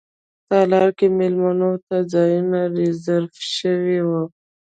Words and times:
تالار 0.49 0.89
کې 0.97 1.07
میلمنو 1.17 1.71
ته 1.87 1.95
ځایونه 2.13 2.59
ریزرف 2.77 3.33
شوي 3.57 3.99
وو. 4.07 4.23